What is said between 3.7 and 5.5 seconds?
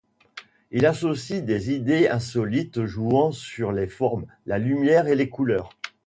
les formes, la lumière, et les